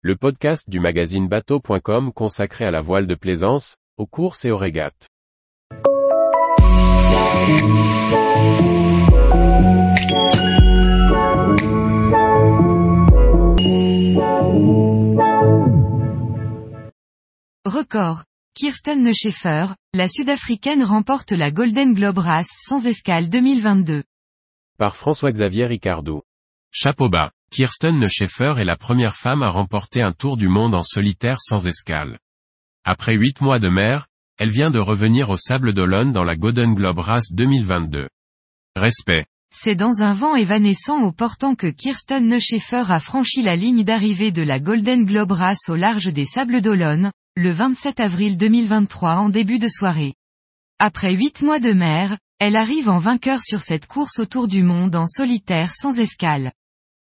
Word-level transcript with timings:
le 0.00 0.14
podcast 0.14 0.70
du 0.70 0.78
magazine 0.78 1.26
bateau.com 1.26 2.12
consacré 2.12 2.64
à 2.64 2.70
la 2.70 2.80
voile 2.80 3.08
de 3.08 3.16
plaisance, 3.16 3.76
aux 3.96 4.06
courses 4.06 4.44
et 4.44 4.52
aux 4.52 4.56
régates. 4.56 5.08
Record. 17.64 18.22
Kirsten 18.54 19.02
Neuschaeffer, 19.02 19.74
la 19.94 20.08
Sud-Africaine 20.08 20.84
remporte 20.84 21.32
la 21.32 21.50
Golden 21.50 21.94
Globe 21.94 22.18
Race 22.18 22.50
sans 22.50 22.86
escale 22.86 23.28
2022. 23.28 24.04
Par 24.78 24.96
François-Xavier 24.96 25.66
Ricardou. 25.66 26.22
Chapeau 26.70 27.08
bas. 27.08 27.32
Kirsten 27.50 27.98
Neuschaeffer 27.98 28.54
est 28.58 28.64
la 28.64 28.76
première 28.76 29.16
femme 29.16 29.42
à 29.42 29.48
remporter 29.48 30.02
un 30.02 30.12
tour 30.12 30.36
du 30.36 30.48
monde 30.48 30.74
en 30.74 30.82
solitaire 30.82 31.40
sans 31.40 31.66
escale. 31.66 32.18
Après 32.84 33.14
huit 33.14 33.40
mois 33.40 33.58
de 33.58 33.68
mer, 33.68 34.06
elle 34.38 34.50
vient 34.50 34.70
de 34.70 34.78
revenir 34.78 35.30
au 35.30 35.36
Sable 35.36 35.72
d'Olonne 35.72 36.12
dans 36.12 36.24
la 36.24 36.36
Golden 36.36 36.74
Globe 36.74 36.98
Race 36.98 37.32
2022. 37.32 38.08
Respect. 38.76 39.26
C'est 39.50 39.74
dans 39.74 40.02
un 40.02 40.12
vent 40.12 40.36
évanescent 40.36 41.00
au 41.00 41.10
portant 41.10 41.54
que 41.54 41.66
Kirsten 41.66 42.28
Neuschaeffer 42.28 42.84
a 42.90 43.00
franchi 43.00 43.42
la 43.42 43.56
ligne 43.56 43.82
d'arrivée 43.82 44.30
de 44.30 44.42
la 44.42 44.60
Golden 44.60 45.06
Globe 45.06 45.32
Race 45.32 45.68
au 45.68 45.74
large 45.74 46.12
des 46.12 46.26
Sables 46.26 46.60
d'Olonne, 46.60 47.10
le 47.34 47.50
27 47.50 47.98
avril 47.98 48.36
2023 48.36 49.14
en 49.14 49.30
début 49.30 49.58
de 49.58 49.68
soirée. 49.68 50.14
Après 50.78 51.14
huit 51.14 51.40
mois 51.40 51.60
de 51.60 51.72
mer, 51.72 52.18
elle 52.38 52.56
arrive 52.56 52.90
en 52.90 52.98
vainqueur 52.98 53.42
sur 53.42 53.62
cette 53.62 53.86
course 53.86 54.18
autour 54.18 54.48
du 54.48 54.62
monde 54.62 54.94
en 54.94 55.06
solitaire 55.06 55.72
sans 55.74 55.98
escale. 55.98 56.52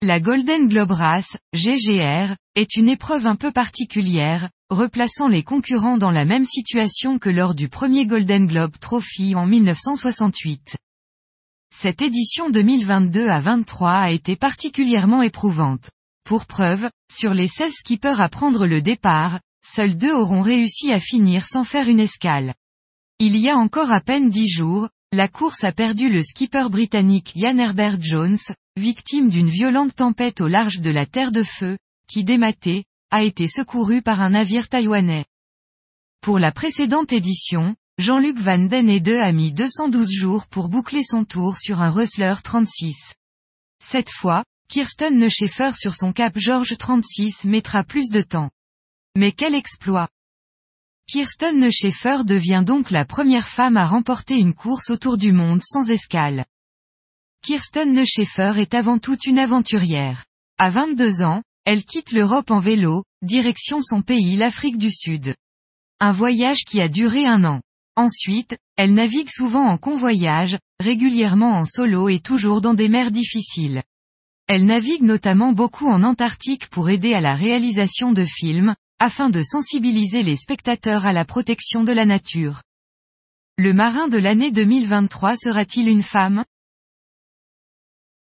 La 0.06 0.20
Golden 0.20 0.68
Globe 0.68 0.92
Race, 0.92 1.38
GGR, 1.54 2.36
est 2.56 2.76
une 2.76 2.90
épreuve 2.90 3.26
un 3.26 3.38
peu 3.38 3.54
particulière, 3.54 4.50
replaçant 4.70 5.30
les 5.30 5.44
concurrents 5.44 5.98
dans 5.98 6.12
la 6.12 6.26
même 6.26 6.44
situation 6.44 7.20
que 7.20 7.30
lors 7.30 7.56
du 7.56 7.70
premier 7.70 8.06
Golden 8.06 8.46
Globe 8.46 8.78
Trophy 8.82 9.34
en 9.34 9.46
1968. 9.46 10.76
Cette 11.74 12.02
édition 12.02 12.50
2022 12.50 13.30
à 13.30 13.40
23 13.40 13.92
a 13.92 14.12
été 14.12 14.36
particulièrement 14.36 15.22
éprouvante. 15.22 15.90
Pour 16.26 16.48
preuve, 16.48 16.90
sur 17.10 17.34
les 17.34 17.48
16 17.48 17.72
skippers 17.72 18.20
à 18.20 18.28
prendre 18.28 18.68
le 18.68 18.82
départ, 18.82 19.40
seuls 19.66 19.96
deux 19.96 20.12
auront 20.12 20.42
réussi 20.42 20.92
à 20.92 21.00
finir 21.00 21.46
sans 21.46 21.64
faire 21.64 21.88
une 21.88 22.02
escale. 22.02 22.56
Il 23.20 23.38
y 23.38 23.48
a 23.48 23.56
encore 23.56 23.94
à 23.94 24.02
peine 24.02 24.30
dix 24.30 24.50
jours, 24.50 24.90
la 25.14 25.30
course 25.30 25.64
a 25.64 25.72
perdu 25.72 26.10
le 26.10 26.22
skipper 26.22 26.68
britannique 26.70 27.38
Ian 27.38 27.58
Herbert 27.58 28.02
Jones, 28.02 28.36
victime 28.76 29.30
d'une 29.30 29.50
violente 29.50 29.96
tempête 29.96 30.42
au 30.42 30.48
large 30.48 30.80
de 30.80 30.90
la 30.90 31.06
Terre 31.06 31.32
de 31.32 31.44
Feu, 31.44 31.78
qui 32.08 32.24
dématé, 32.24 32.86
a 33.12 33.24
été 33.24 33.48
secouru 33.48 34.02
par 34.02 34.22
un 34.22 34.30
navire 34.30 34.70
taïwanais. 34.70 35.26
Pour 36.22 36.40
la 36.40 36.52
précédente 36.52 37.14
édition, 37.14 37.76
Jean-Luc 38.00 38.38
Van 38.40 38.58
Den 38.58 38.90
Ede 38.90 39.20
a 39.20 39.32
mis 39.32 39.52
212 39.52 40.10
jours 40.10 40.48
pour 40.48 40.70
boucler 40.70 41.04
son 41.04 41.26
tour 41.26 41.58
sur 41.58 41.82
un 41.82 41.92
Rustler 41.92 42.34
36. 42.44 43.14
Cette 43.84 44.10
fois, 44.10 44.44
Kirsten 44.68 45.20
Neuschaeffer 45.20 45.72
sur 45.76 45.94
son 45.94 46.12
cap 46.12 46.34
George 46.36 46.76
36 46.76 47.46
mettra 47.46 47.84
plus 47.84 48.10
de 48.10 48.22
temps. 48.22 48.50
Mais 49.16 49.32
quel 49.32 49.54
exploit 49.54 50.08
Kirsten 51.08 51.60
Neuschaeffer 51.60 52.24
devient 52.26 52.64
donc 52.66 52.90
la 52.90 53.06
première 53.06 53.48
femme 53.48 53.78
à 53.78 53.86
remporter 53.86 54.38
une 54.40 54.56
course 54.56 54.90
autour 54.90 55.18
du 55.18 55.32
monde 55.32 55.62
sans 55.62 55.90
escale. 55.92 56.46
Kirsten 57.44 57.92
Neuschaeffer 57.92 58.54
est 58.58 58.74
avant 58.74 59.00
tout 59.00 59.18
une 59.26 59.38
aventurière. 59.38 60.24
À 60.58 60.70
22 60.70 61.24
ans, 61.24 61.44
elle 61.66 61.84
quitte 61.84 62.14
l'Europe 62.14 62.52
en 62.52 62.60
vélo, 62.60 63.04
direction 63.22 63.82
son 63.82 64.02
pays 64.02 64.38
l'Afrique 64.38 64.78
du 64.78 64.90
Sud. 64.90 65.36
Un 66.00 66.14
voyage 66.14 66.64
qui 66.66 66.80
a 66.80 66.88
duré 66.88 67.26
un 67.26 67.44
an. 67.44 67.60
Ensuite, 67.98 68.56
elle 68.78 68.94
navigue 68.94 69.30
souvent 69.30 69.66
en 69.66 69.78
convoyage, 69.78 70.58
régulièrement 70.80 71.52
en 71.58 71.66
solo 71.66 72.08
et 72.08 72.20
toujours 72.20 72.62
dans 72.62 72.74
des 72.74 72.88
mers 72.88 73.12
difficiles. 73.12 73.84
Elle 74.48 74.66
navigue 74.66 75.04
notamment 75.04 75.52
beaucoup 75.52 75.90
en 75.90 76.04
Antarctique 76.04 76.70
pour 76.70 76.90
aider 76.90 77.14
à 77.14 77.20
la 77.20 77.36
réalisation 77.36 78.14
de 78.14 78.24
films, 78.24 78.74
afin 79.00 79.30
de 79.30 79.42
sensibiliser 79.44 80.24
les 80.24 80.38
spectateurs 80.38 81.06
à 81.06 81.12
la 81.12 81.26
protection 81.26 81.84
de 81.84 81.92
la 81.92 82.06
nature. 82.06 82.62
Le 83.58 83.74
marin 83.74 84.08
de 84.08 84.18
l'année 84.18 84.52
2023 84.52 85.36
sera-t-il 85.36 85.90
une 85.90 86.04
femme? 86.04 86.46